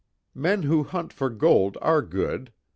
"Men 0.33 0.63
who 0.63 0.81
hunt 0.81 1.13
for 1.13 1.29
gold 1.29 1.77
are 1.79 2.01
good. 2.01 2.51